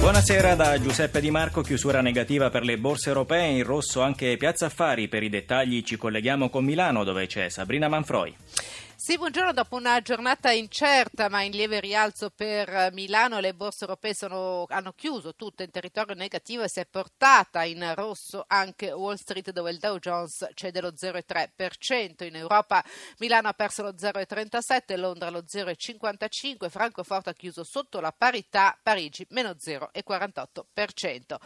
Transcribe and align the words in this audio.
Buonasera 0.00 0.54
da 0.54 0.80
Giuseppe 0.80 1.20
Di 1.20 1.30
Marco, 1.30 1.60
chiusura 1.60 2.00
negativa 2.00 2.50
per 2.50 2.62
le 2.62 2.78
borse 2.78 3.08
europee, 3.08 3.48
in 3.48 3.64
rosso 3.64 4.00
anche 4.00 4.36
Piazza 4.36 4.66
Affari, 4.66 5.08
per 5.08 5.24
i 5.24 5.28
dettagli 5.28 5.82
ci 5.82 5.96
colleghiamo 5.96 6.48
con 6.50 6.64
Milano 6.64 7.02
dove 7.02 7.26
c'è 7.26 7.48
Sabrina 7.48 7.88
Manfroi. 7.88 8.32
Sì, 9.00 9.16
buongiorno. 9.16 9.52
Dopo 9.52 9.76
una 9.76 10.00
giornata 10.00 10.50
incerta 10.50 11.28
ma 11.28 11.42
in 11.42 11.52
lieve 11.52 11.78
rialzo 11.78 12.30
per 12.30 12.90
Milano, 12.92 13.38
le 13.38 13.54
borse 13.54 13.84
europee 13.84 14.12
sono, 14.12 14.66
hanno 14.70 14.92
chiuso 14.92 15.36
tutte 15.36 15.62
in 15.62 15.70
territorio 15.70 16.16
negativo 16.16 16.64
e 16.64 16.68
si 16.68 16.80
è 16.80 16.84
portata 16.84 17.62
in 17.62 17.92
rosso 17.94 18.44
anche 18.48 18.90
Wall 18.90 19.14
Street 19.14 19.52
dove 19.52 19.70
il 19.70 19.78
Dow 19.78 19.98
Jones 19.98 20.48
cede 20.54 20.80
lo 20.80 20.88
0,3%. 20.88 22.24
In 22.26 22.34
Europa 22.34 22.84
Milano 23.18 23.46
ha 23.46 23.52
perso 23.52 23.84
lo 23.84 23.92
0,37%, 23.92 24.98
Londra 24.98 25.30
lo 25.30 25.44
0,55%, 25.48 26.68
Francoforte 26.68 27.30
ha 27.30 27.34
chiuso 27.34 27.62
sotto 27.62 28.00
la 28.00 28.10
parità, 28.10 28.76
Parigi 28.82 29.24
meno 29.30 29.50
0,48%. 29.50 31.36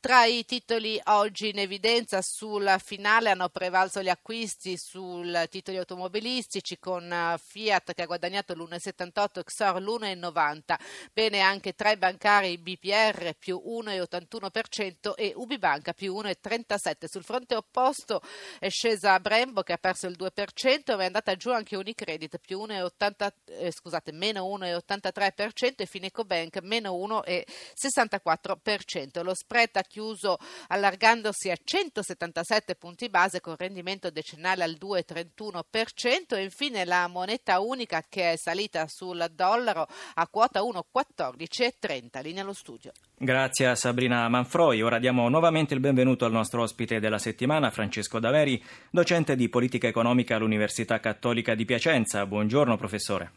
Tra 0.00 0.24
i 0.24 0.46
titoli 0.46 0.98
oggi 1.04 1.50
in 1.50 1.58
evidenza 1.58 2.22
sulla 2.22 2.78
finale 2.78 3.28
hanno 3.28 3.50
prevalso 3.50 4.00
gli 4.00 4.08
acquisti 4.08 4.78
sui 4.78 5.30
titoli 5.50 5.76
automobilistici 5.76 6.78
con 6.78 7.00
con 7.02 7.12
eh, 7.12 7.38
Fiat 7.38 7.94
che 7.94 8.02
ha 8.02 8.06
guadagnato 8.06 8.54
l'1,78, 8.54 9.42
Xor 9.42 9.82
l'1,90. 9.82 10.78
Bene 11.12 11.40
anche 11.40 11.74
tra 11.74 11.90
i 11.90 11.96
bancari 11.96 12.56
BPR 12.58 13.34
più 13.38 13.60
1,81% 13.64 15.14
e 15.16 15.32
Ubibanca 15.34 15.92
più 15.92 16.14
1,37%. 16.14 17.06
Sul 17.06 17.24
fronte 17.24 17.56
opposto 17.56 18.20
è 18.58 18.68
scesa 18.68 19.18
Brembo 19.18 19.62
che 19.62 19.72
ha 19.72 19.78
perso 19.78 20.06
il 20.06 20.16
2%, 20.18 20.94
ma 20.96 21.02
è 21.02 21.06
andata 21.06 21.34
giù 21.34 21.50
anche 21.50 21.76
Unicredit 21.76 22.38
più 22.38 22.60
1,80, 22.60 23.30
eh, 23.46 23.72
scusate, 23.72 24.12
meno 24.12 24.44
1,83% 24.44 25.74
e 25.78 25.86
Fineco 25.86 26.24
Bank 26.24 26.60
meno 26.62 26.92
1,64%. 26.92 29.22
Lo 29.22 29.34
spread 29.34 29.70
ha 29.74 29.82
chiuso 29.82 30.36
allargandosi 30.68 31.50
a 31.50 31.56
177 31.62 32.76
punti 32.76 33.08
base 33.08 33.40
con 33.40 33.56
rendimento 33.56 34.10
decennale 34.10 34.64
al 34.64 34.76
2,31% 34.78 36.36
e 36.36 36.42
infine 36.42 36.84
la 36.84 36.91
moneta 37.08 37.60
unica 37.60 38.02
che 38.08 38.32
è 38.32 38.36
salita 38.36 38.86
sul 38.86 39.30
dollaro 39.34 39.86
a 40.14 40.28
quota 40.28 40.60
1,1430. 40.60 42.22
Linea 42.22 42.42
allo 42.42 42.52
studio. 42.52 42.92
Grazie 43.16 43.68
a 43.68 43.74
Sabrina 43.74 44.28
Manfroi. 44.28 44.82
Ora 44.82 44.98
diamo 44.98 45.28
nuovamente 45.28 45.74
il 45.74 45.80
benvenuto 45.80 46.24
al 46.24 46.32
nostro 46.32 46.62
ospite 46.62 47.00
della 47.00 47.18
settimana, 47.18 47.70
Francesco 47.70 48.18
Daveri, 48.18 48.62
docente 48.90 49.36
di 49.36 49.48
politica 49.48 49.86
economica 49.86 50.36
all'Università 50.36 51.00
Cattolica 51.00 51.54
di 51.54 51.64
Piacenza. 51.64 52.26
Buongiorno 52.26 52.76
professore. 52.76 53.30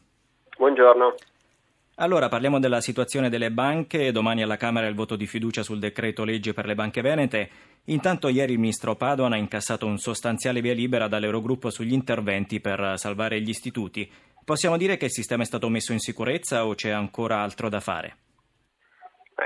Buongiorno. 0.57 1.15
Allora 1.97 2.27
parliamo 2.27 2.59
della 2.59 2.81
situazione 2.81 3.29
delle 3.29 3.51
banche. 3.51 4.11
Domani 4.11 4.43
alla 4.43 4.57
Camera 4.57 4.85
il 4.85 4.95
voto 4.95 5.15
di 5.15 5.25
fiducia 5.25 5.63
sul 5.63 5.79
decreto 5.79 6.25
legge 6.25 6.51
per 6.51 6.65
le 6.65 6.75
banche 6.75 6.99
venete. 6.99 7.49
Intanto 7.85 8.27
ieri 8.27 8.51
il 8.51 8.59
ministro 8.59 8.95
Padoan 8.95 9.31
ha 9.31 9.37
incassato 9.37 9.85
un 9.85 9.97
sostanziale 9.97 10.59
via 10.59 10.73
libera 10.73 11.07
dall'Eurogruppo 11.07 11.69
sugli 11.69 11.93
interventi 11.93 12.59
per 12.59 12.95
salvare 12.97 13.39
gli 13.39 13.47
istituti. 13.47 14.11
Possiamo 14.43 14.75
dire 14.75 14.97
che 14.97 15.05
il 15.05 15.11
sistema 15.11 15.43
è 15.43 15.45
stato 15.45 15.69
messo 15.69 15.93
in 15.93 15.99
sicurezza 15.99 16.65
o 16.65 16.75
c'è 16.75 16.89
ancora 16.89 17.37
altro 17.37 17.69
da 17.69 17.79
fare? 17.79 18.17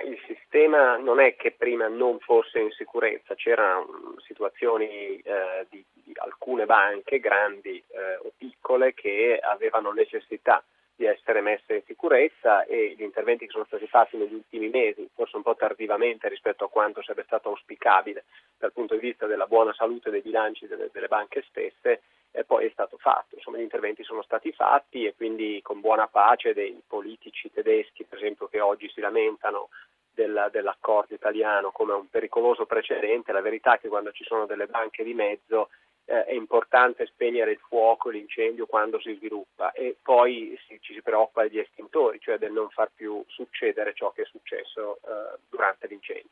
Il 0.06 0.18
sistema 0.26 0.98
non 0.98 1.20
è 1.20 1.36
che 1.36 1.52
prima 1.52 1.88
non 1.88 2.18
fosse 2.18 2.58
in 2.58 2.72
sicurezza, 2.72 3.36
c'erano 3.36 4.16
situazioni 4.26 4.88
eh, 5.18 5.68
di, 5.70 5.86
di, 5.94 6.14
alcune 6.16 6.66
banche, 6.66 7.20
grandi 7.20 7.78
eh, 7.78 8.18
o 8.26 8.32
piccole, 8.36 8.96
che 8.96 9.40
avevano 9.40 9.92
necessità 9.92 10.64
di 11.00 11.06
essere 11.06 11.40
messe 11.40 11.76
in 11.76 11.82
sicurezza 11.86 12.66
e 12.66 12.94
gli 12.98 13.04
interventi 13.04 13.46
che 13.46 13.52
sono 13.52 13.64
stati 13.64 13.88
fatti 13.88 14.18
negli 14.18 14.34
ultimi 14.34 14.68
mesi, 14.68 15.08
forse 15.16 15.38
un 15.38 15.44
po' 15.44 15.56
tardivamente 15.56 16.28
rispetto 16.28 16.66
a 16.66 16.70
quanto 16.70 17.02
sarebbe 17.02 17.24
stato 17.26 17.48
auspicabile 17.48 18.26
dal 18.58 18.74
punto 18.74 18.96
di 18.96 19.00
vista 19.00 19.26
della 19.26 19.48
buona 19.48 19.74
salute 19.74 20.10
dei 20.10 20.20
bilanci 20.20 20.68
delle, 20.68 20.90
delle 20.92 21.08
banche 21.08 21.46
stesse, 21.48 22.02
poi 22.46 22.66
è 22.66 22.70
stato 22.72 22.98
fatto. 22.98 23.36
Insomma, 23.36 23.60
gli 23.60 23.62
interventi 23.62 24.04
sono 24.04 24.22
stati 24.24 24.52
fatti 24.52 25.06
e 25.06 25.16
quindi 25.16 25.62
con 25.64 25.80
buona 25.80 26.08
pace 26.08 26.54
dei 26.54 26.82
politici 26.86 27.50
tedeschi, 27.50 28.04
per 28.04 28.18
esempio, 28.18 28.48
che 28.48 28.60
oggi 28.60 28.90
si 28.90 29.00
lamentano 29.00 29.70
del, 30.14 30.50
dell'accordo 30.52 31.14
italiano 31.14 31.72
come 31.72 31.94
un 31.94 32.10
pericoloso 32.10 32.66
precedente, 32.66 33.32
la 33.32 33.40
verità 33.40 33.76
è 33.76 33.80
che 33.80 33.88
quando 33.88 34.12
ci 34.12 34.26
sono 34.26 34.46
delle 34.46 34.68
banche 34.68 35.06
di 35.06 35.14
mezzo 35.14 35.70
eh, 36.04 36.26
è 36.26 36.34
importante 36.70 37.08
spegnere 37.08 37.52
il 37.52 37.60
fuoco, 37.68 38.10
l'incendio 38.10 38.68
quando 38.68 39.02
si 39.02 39.16
sviluppa 39.16 39.72
e 39.72 39.98
poi 40.04 40.56
ci 40.82 40.94
si 40.94 41.02
preoccupa 41.02 41.42
degli 41.42 41.58
estintori, 41.58 42.20
cioè 42.22 42.38
del 42.38 42.52
non 42.52 42.70
far 42.70 42.92
più 42.94 43.24
succedere 43.28 43.94
ciò 43.96 44.12
che 44.12 44.22
è 44.22 44.26
successo 44.26 44.98
eh, 44.98 45.40
durante 45.50 45.88
l'incendio. 45.88 46.30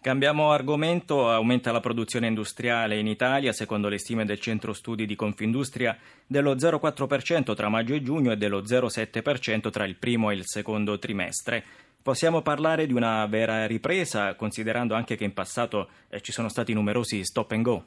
Cambiamo 0.00 0.50
argomento, 0.50 1.30
aumenta 1.30 1.72
la 1.72 1.80
produzione 1.80 2.26
industriale 2.26 2.96
in 2.96 3.06
Italia, 3.06 3.52
secondo 3.52 3.88
le 3.88 3.98
stime 3.98 4.24
del 4.24 4.40
centro 4.40 4.72
studi 4.72 5.06
di 5.06 5.14
Confindustria, 5.14 5.96
dello 6.26 6.54
0,4% 6.54 7.54
tra 7.54 7.68
maggio 7.68 7.94
e 7.94 8.02
giugno 8.02 8.32
e 8.32 8.36
dello 8.36 8.62
0,7% 8.62 9.70
tra 9.70 9.84
il 9.84 9.96
primo 9.96 10.30
e 10.30 10.34
il 10.34 10.42
secondo 10.44 10.98
trimestre. 10.98 11.64
Possiamo 12.02 12.42
parlare 12.42 12.86
di 12.86 12.92
una 12.92 13.24
vera 13.26 13.66
ripresa, 13.66 14.34
considerando 14.34 14.94
anche 14.94 15.16
che 15.16 15.24
in 15.24 15.32
passato 15.32 15.88
eh, 16.10 16.20
ci 16.20 16.32
sono 16.32 16.48
stati 16.48 16.74
numerosi 16.74 17.24
stop 17.24 17.52
and 17.52 17.62
go? 17.62 17.84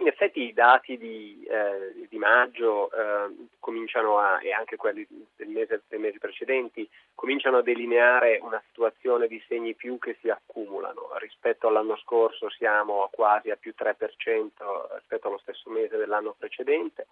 In 0.00 0.06
effetti 0.06 0.42
i 0.42 0.52
dati 0.52 0.96
di, 0.96 1.44
eh, 1.50 2.06
di 2.08 2.18
maggio 2.18 2.88
eh, 2.92 3.34
cominciano 3.58 4.18
a, 4.18 4.40
e 4.40 4.52
anche 4.52 4.76
quelli 4.76 5.04
del 5.34 5.48
mese, 5.48 5.82
dei 5.88 5.98
mesi 5.98 6.18
precedenti 6.18 6.88
cominciano 7.16 7.58
a 7.58 7.62
delineare 7.62 8.38
una 8.40 8.62
situazione 8.68 9.26
di 9.26 9.42
segni 9.48 9.74
più 9.74 9.98
che 9.98 10.16
si 10.20 10.30
accumulano. 10.30 11.10
Rispetto 11.18 11.66
all'anno 11.66 11.96
scorso 11.96 12.48
siamo 12.50 13.08
quasi 13.10 13.50
a 13.50 13.56
più 13.56 13.74
3% 13.76 13.96
rispetto 14.94 15.26
allo 15.26 15.38
stesso 15.38 15.68
mese 15.68 15.96
dell'anno 15.96 16.36
precedente. 16.38 17.08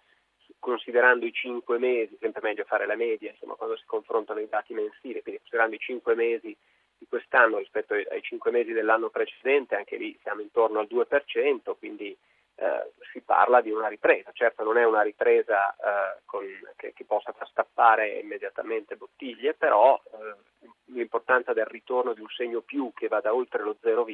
Considerando 0.57 1.25
i 1.25 1.33
cinque 1.33 1.77
mesi, 1.77 2.17
sempre 2.21 2.41
meglio 2.41 2.63
fare 2.63 2.85
la 2.85 2.95
media, 2.95 3.31
insomma, 3.31 3.55
quando 3.55 3.75
si 3.75 3.85
confrontano 3.85 4.39
i 4.39 4.47
dati 4.47 4.73
mensili, 4.73 5.21
quindi 5.21 5.39
considerando 5.39 5.75
i 5.75 5.79
cinque 5.79 6.15
mesi 6.15 6.55
di 6.97 7.05
quest'anno 7.05 7.57
rispetto 7.57 7.93
ai, 7.93 8.05
ai 8.09 8.21
cinque 8.21 8.51
mesi 8.51 8.71
dell'anno 8.71 9.09
precedente, 9.09 9.75
anche 9.75 9.97
lì 9.97 10.17
siamo 10.21 10.39
intorno 10.39 10.79
al 10.79 10.87
2%, 10.89 11.75
quindi 11.77 12.17
eh, 12.57 12.91
si 13.11 13.21
parla 13.21 13.61
di 13.61 13.71
una 13.71 13.87
ripresa. 13.87 14.31
Certo 14.33 14.63
non 14.63 14.77
è 14.77 14.85
una 14.85 15.01
ripresa 15.01 15.73
eh, 15.73 16.21
con, 16.25 16.43
che, 16.75 16.93
che, 16.93 17.05
possa 17.05 17.31
far 17.31 17.47
stappare 17.49 18.19
immediatamente 18.19 18.95
bottiglie, 18.95 19.53
però 19.53 20.01
eh, 20.11 20.67
l'importanza 20.85 21.53
del 21.53 21.65
ritorno 21.65 22.13
di 22.13 22.21
un 22.21 22.29
segno 22.29 22.61
più 22.61 22.91
che 22.95 23.07
vada 23.07 23.33
oltre 23.33 23.61
lo 23.61 23.77
0, 23.79 24.05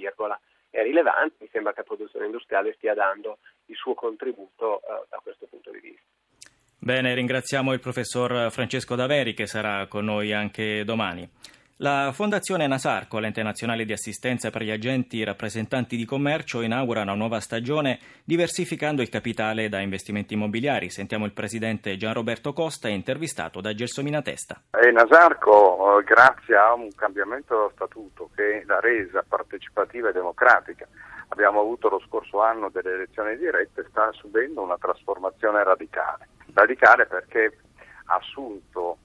è 0.69 0.81
rilevante. 0.81 1.35
Mi 1.39 1.49
sembra 1.51 1.71
che 1.71 1.79
la 1.79 1.85
produzione 1.85 2.25
industriale 2.25 2.73
stia 2.73 2.93
dando 2.93 3.37
il 3.65 3.75
suo 3.75 3.93
contributo 3.93 4.81
eh, 4.81 5.05
da 5.09 5.19
questo 5.23 5.45
punto 5.47 5.71
di 5.71 5.79
vista. 5.79 6.01
Bene, 6.77 7.13
ringraziamo 7.13 7.71
il 7.71 7.79
professor 7.79 8.51
Francesco 8.51 8.95
Daveri 8.95 9.33
che 9.33 9.45
sarà 9.45 9.87
con 9.87 10.03
noi 10.03 10.33
anche 10.33 10.83
domani. 10.83 11.29
La 11.83 12.11
Fondazione 12.13 12.65
Nasarco, 12.65 13.19
l'ente 13.19 13.43
nazionale 13.43 13.83
di 13.83 13.91
assistenza 13.91 14.49
per 14.49 14.61
gli 14.61 14.71
agenti 14.71 15.21
rappresentanti 15.21 15.97
di 15.97 16.05
commercio, 16.05 16.61
inaugura 16.61 17.01
una 17.01 17.13
nuova 17.13 17.41
stagione 17.41 17.99
diversificando 18.23 19.01
il 19.01 19.09
capitale 19.09 19.67
da 19.67 19.81
investimenti 19.81 20.33
immobiliari. 20.33 20.89
Sentiamo 20.89 21.25
il 21.25 21.33
presidente 21.33 21.97
Gian 21.97 22.13
Roberto 22.13 22.53
Costa, 22.53 22.87
intervistato 22.87 23.59
da 23.59 23.73
Gelsomina 23.73 24.21
Testa. 24.21 24.61
E 24.71 24.91
Nasarco, 24.91 25.99
eh, 25.99 26.03
grazie 26.05 26.55
a 26.55 26.71
un 26.71 26.87
cambiamento 26.95 27.53
dello 27.53 27.71
statuto 27.75 28.29
che 28.33 28.63
l'ha 28.65 28.79
resa 28.79 29.21
partecipativa 29.27 30.07
e 30.07 30.13
democratica, 30.13 30.87
abbiamo 31.27 31.59
avuto 31.59 31.89
lo 31.89 32.01
scorso 32.07 32.41
anno 32.41 32.69
delle 32.69 32.93
elezioni 32.93 33.35
dirette, 33.35 33.85
sta 33.89 34.09
subendo 34.13 34.61
una 34.61 34.77
trasformazione 34.79 35.61
radicale. 35.65 36.29
Radicale 36.53 37.07
perché 37.07 37.57
ha 38.05 38.15
assunto 38.15 38.99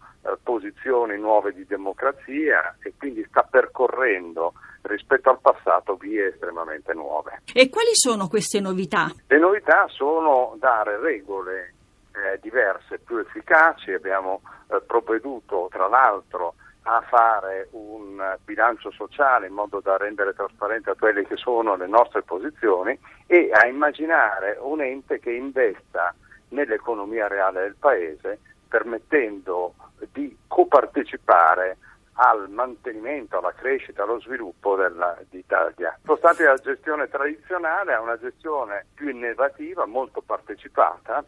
posizioni 0.89 1.19
nuove 1.19 1.53
di 1.53 1.67
democrazia 1.67 2.77
e 2.83 2.95
quindi 2.97 3.25
sta 3.29 3.43
percorrendo 3.43 4.55
rispetto 4.83 5.29
al 5.29 5.41
passato 5.41 5.97
vie 5.97 6.29
estremamente 6.29 6.95
nuove. 6.95 7.43
E 7.53 7.69
quali 7.69 7.91
sono 7.93 8.29
queste 8.29 8.61
novità? 8.61 9.13
Le 9.27 9.39
novità 9.39 9.87
sono 9.89 10.57
dare 10.59 10.99
regole 10.99 11.75
eh, 12.13 12.39
diverse, 12.41 12.99
più 12.99 13.19
efficaci, 13.19 13.93
abbiamo 13.93 14.41
eh, 14.71 14.81
provveduto 14.81 15.69
tra 15.71 15.89
l'altro 15.89 16.55
a 16.83 17.03
fare 17.07 17.69
un 17.73 18.37
bilancio 18.45 18.91
sociale 18.91 19.49
in 19.49 19.53
modo 19.53 19.81
da 19.81 19.99
rendere 19.99 20.33
trasparente 20.33 20.91
a 20.91 20.95
quelle 20.95 21.27
che 21.27 21.37
sono 21.37 21.77
le 21.77 21.87
nostre 21.87 22.23
posizioni 22.23 22.99
e 23.27 23.51
a 23.53 23.67
immaginare 23.67 24.57
un 24.59 24.81
ente 24.81 25.21
che 25.21 25.33
investa 25.33 26.15
nell'economia 26.51 27.29
reale 27.29 27.61
del 27.61 27.77
Paese 27.79 28.39
permettendo 28.69 29.75
di 30.13 30.37
copartecipare 30.47 31.79
al 32.21 32.51
mantenimento, 32.51 33.39
alla 33.39 33.53
crescita, 33.53 34.03
allo 34.03 34.21
sviluppo 34.21 34.77
della, 34.77 35.17
d'Italia. 35.29 35.97
Spostati 36.03 36.43
dalla 36.43 36.57
gestione 36.57 37.09
tradizionale 37.09 37.95
a 37.95 38.01
una 38.01 38.19
gestione 38.19 38.87
più 38.95 39.09
innovativa, 39.09 39.87
molto 39.87 40.21
partecipata, 40.21 41.25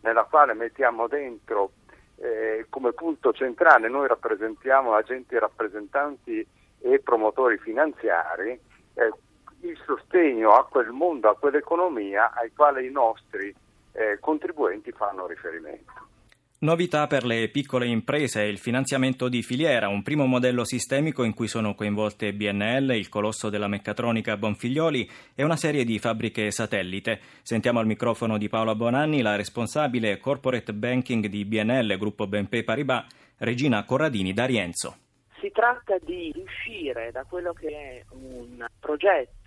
nella 0.00 0.24
quale 0.24 0.54
mettiamo 0.54 1.08
dentro 1.08 1.72
eh, 2.16 2.66
come 2.70 2.92
punto 2.92 3.32
centrale, 3.32 3.88
noi 3.88 4.08
rappresentiamo 4.08 4.94
agenti 4.94 5.38
rappresentanti 5.38 6.46
e 6.80 7.00
promotori 7.00 7.58
finanziari, 7.58 8.58
eh, 8.94 9.12
il 9.60 9.78
sostegno 9.84 10.52
a 10.52 10.66
quel 10.66 10.90
mondo, 10.90 11.28
a 11.28 11.36
quell'economia 11.36 12.32
ai 12.32 12.50
quali 12.54 12.86
i 12.86 12.90
nostri 12.90 13.54
eh, 13.92 14.18
contribuenti 14.20 14.90
fanno 14.92 15.26
riferimento. 15.26 16.08
Novità 16.62 17.06
per 17.06 17.24
le 17.24 17.48
piccole 17.48 17.86
imprese, 17.86 18.42
il 18.42 18.58
finanziamento 18.58 19.30
di 19.30 19.40
filiera, 19.42 19.88
un 19.88 20.02
primo 20.02 20.26
modello 20.26 20.62
sistemico 20.62 21.22
in 21.24 21.32
cui 21.32 21.48
sono 21.48 21.74
coinvolte 21.74 22.34
BNL, 22.34 22.90
il 22.90 23.08
colosso 23.08 23.48
della 23.48 23.66
meccatronica 23.66 24.36
Bonfiglioli 24.36 25.08
e 25.34 25.42
una 25.42 25.56
serie 25.56 25.84
di 25.84 25.98
fabbriche 25.98 26.50
satellite. 26.50 27.18
Sentiamo 27.40 27.78
al 27.78 27.86
microfono 27.86 28.36
di 28.36 28.50
Paola 28.50 28.74
Bonanni 28.74 29.22
la 29.22 29.36
responsabile 29.36 30.18
corporate 30.18 30.74
banking 30.74 31.28
di 31.28 31.46
BNL, 31.46 31.96
gruppo 31.96 32.26
BNP 32.26 32.62
Paribas, 32.62 33.06
Regina 33.38 33.82
Corradini 33.84 34.34
d'Arienzo. 34.34 34.96
Si 35.40 35.50
tratta 35.52 35.96
di 36.04 36.30
uscire 36.36 37.10
da 37.10 37.24
quello 37.24 37.54
che 37.54 37.68
è 37.68 38.04
un 38.10 38.66
progetto 38.78 39.39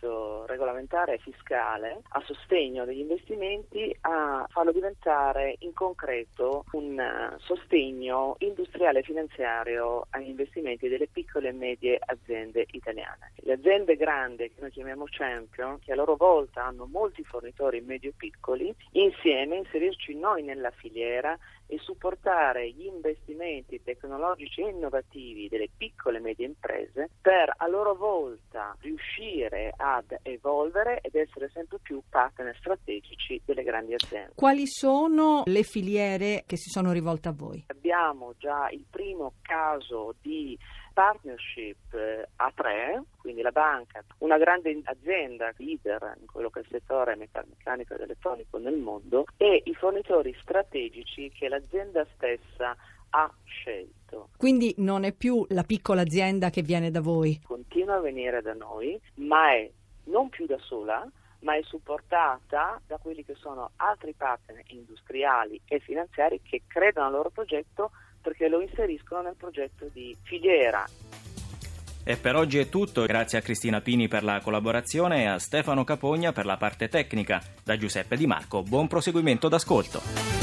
regolamentare 0.46 1.16
e 1.16 1.18
fiscale 1.20 2.02
a 2.10 2.22
sostegno 2.26 2.86
degli 2.86 3.00
investimenti 3.00 3.96
a 4.02 4.46
farlo 4.50 4.72
diventare 4.72 5.56
in 5.60 5.74
concreto 5.74 6.66
un 6.72 7.36
sostegno 7.40 8.36
industriale 8.40 9.00
e 9.00 9.04
finanziario 9.04 10.08
agli 10.10 10.30
investimenti 10.30 10.88
delle 10.88 11.08
piccole 11.08 11.50
e 11.50 11.54
medie 11.54 12.00
aziende 12.04 12.66
italiane. 12.72 13.32
Le 13.36 13.54
aziende 13.54 13.96
grandi, 13.96 14.50
che 14.50 14.62
noi 14.62 14.72
chiamiamo 14.72 15.06
champion, 15.10 15.80
che 15.80 15.92
a 15.92 15.96
loro 15.96 16.16
volta 16.16 16.64
hanno 16.64 16.86
molti 16.86 17.24
fornitori 17.24 17.82
medio-piccoli, 17.82 18.74
insieme 18.92 19.58
inserirci 19.58 20.16
noi 20.16 20.44
nella 20.44 20.72
filiera 20.72 21.38
e 21.68 21.80
supportare 21.80 22.70
gli 22.70 22.86
investimenti 22.86 23.82
tecnologici 23.82 24.62
e 24.62 24.70
innovativi 24.70 25.48
delle 25.48 25.70
piccole 25.76 26.18
e 26.18 26.22
medie 26.22 26.46
imprese 26.46 27.10
per 27.22 27.54
a 27.58 27.68
loro 27.68 27.96
volta 27.96 28.76
riuscire 28.82 29.74
ad 29.94 30.18
evolvere 30.24 31.00
ed 31.02 31.16
essere 31.16 31.50
sempre 31.54 31.78
più 31.82 32.02
partner 32.10 32.56
strategici 32.58 33.42
delle 33.46 33.64
grandi 33.64 33.94
aziende. 33.94 34.34
Quali 34.36 34.66
sono 34.66 35.44
le 35.46 35.64
filiere 35.64 36.44
che 36.48 36.58
si 36.58 36.70
sono 36.70 36.92
rivolte 36.92 37.28
a 37.30 37.34
voi? 37.34 37.66
Abbiamo 37.68 38.34
già 38.38 38.70
il 38.70 38.86
primo 38.90 39.34
caso 39.42 40.16
di 40.22 40.58
partnership 40.94 41.94
eh, 41.94 42.28
a 42.38 42.52
tre, 42.56 43.04
quindi 43.18 43.42
la 43.42 43.52
banca, 43.52 44.04
una 44.20 44.38
grande 44.38 44.80
azienda 44.84 45.52
leader 45.58 46.16
in 46.20 46.28
quello 46.28 46.50
che 46.50 46.60
è 46.60 46.62
il 46.64 46.70
settore 46.70 47.16
meccanico 47.16 47.94
ed 47.94 48.02
elettronico 48.02 48.58
nel 48.58 48.78
mondo 48.78 49.26
e 49.38 49.62
i 49.66 49.74
fornitori 49.74 50.36
strategici 50.42 51.32
che 51.32 51.48
l'azienda 51.48 52.06
stessa 52.16 52.76
ha 53.16 53.32
scelto. 53.44 54.30
Quindi 54.38 54.74
non 54.78 55.04
è 55.04 55.14
più 55.14 55.46
la 55.50 55.64
piccola 55.64 56.02
azienda 56.02 56.50
che 56.50 56.62
viene 56.62 56.92
da 56.92 57.02
voi? 57.02 57.40
Continua 57.44 57.96
a 57.96 58.02
venire 58.02 58.42
da 58.42 58.54
noi, 58.54 59.00
ma 59.16 59.54
è 59.54 59.70
non 60.06 60.30
più 60.30 60.46
da 60.46 60.58
sola, 60.60 61.08
ma 61.40 61.56
è 61.56 61.62
supportata 61.64 62.80
da 62.86 62.98
quelli 62.98 63.24
che 63.24 63.36
sono 63.36 63.72
altri 63.78 64.14
partner 64.14 64.64
industriali 64.68 65.60
e 65.66 65.80
finanziari 65.80 66.42
che 66.42 66.64
credono 66.68 67.08
al 67.08 67.12
loro 67.12 67.30
progetto 67.30 67.92
perché 68.22 68.48
lo 68.48 68.62
inseriscono 68.62 69.22
nel 69.22 69.36
progetto 69.36 69.90
di 69.92 70.16
filiera. 70.24 70.86
E 72.06 72.18
per 72.18 72.36
oggi 72.36 72.58
è 72.58 72.68
tutto, 72.68 73.06
grazie 73.06 73.38
a 73.38 73.42
Cristina 73.42 73.80
Pini 73.80 74.10
per 74.10 74.24
la 74.24 74.42
collaborazione 74.42 75.24
e 75.24 75.26
a 75.26 75.40
Stefano 75.40 75.86
Capogna 75.86 76.34
per 76.34 76.46
la 76.46 76.58
parte 76.58 76.90
tecnica. 76.90 77.42
Da 77.64 77.78
Giuseppe 77.78 78.18
Di 78.18 78.28
Marco, 78.28 78.62
buon 78.62 78.88
proseguimento 78.88 79.48
d'ascolto. 79.48 80.43